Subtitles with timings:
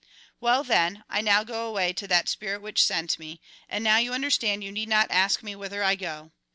[0.39, 4.13] "Well then, I now go away to that Spirit which' sent me; and now you
[4.13, 6.31] understand, you need not ask me whither I go.